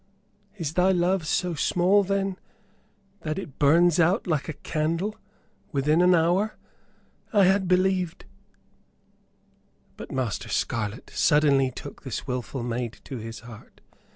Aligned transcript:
Is 0.57 0.73
thy 0.73 0.91
love 0.91 1.27
so 1.27 1.53
small, 1.53 2.01
then, 2.03 2.39
that 3.19 3.37
it 3.37 3.59
burns 3.59 3.99
out 3.99 4.25
like 4.25 4.49
a 4.49 4.53
candle, 4.53 5.15
within 5.71 6.01
an 6.01 6.15
hour? 6.15 6.55
I 7.31 7.43
had 7.45 7.67
believed" 7.67 8.25
But 9.97 10.11
Master 10.11 10.49
Scarlett 10.49 11.11
suddenly 11.13 11.69
took 11.69 12.01
this 12.01 12.25
wilful 12.25 12.63
maid 12.63 12.93
to 13.03 13.17
his 13.17 13.41
heart. 13.41 13.79